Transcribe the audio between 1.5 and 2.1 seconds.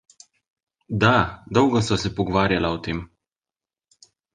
dolgo sva